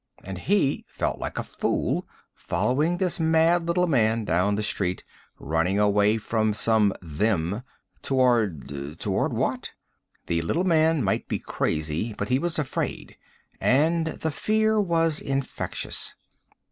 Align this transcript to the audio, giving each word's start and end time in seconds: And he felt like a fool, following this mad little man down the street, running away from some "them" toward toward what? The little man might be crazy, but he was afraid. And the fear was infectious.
And 0.23 0.39
he 0.39 0.83
felt 0.87 1.19
like 1.19 1.37
a 1.37 1.43
fool, 1.43 2.07
following 2.33 2.97
this 2.97 3.19
mad 3.19 3.67
little 3.67 3.85
man 3.85 4.25
down 4.25 4.55
the 4.55 4.63
street, 4.63 5.03
running 5.37 5.79
away 5.79 6.17
from 6.17 6.55
some 6.55 6.91
"them" 7.03 7.61
toward 8.01 8.97
toward 8.97 9.31
what? 9.31 9.73
The 10.25 10.41
little 10.41 10.63
man 10.63 11.03
might 11.03 11.27
be 11.27 11.37
crazy, 11.37 12.15
but 12.17 12.29
he 12.29 12.39
was 12.39 12.57
afraid. 12.57 13.15
And 13.59 14.07
the 14.07 14.31
fear 14.31 14.81
was 14.81 15.19
infectious. 15.21 16.15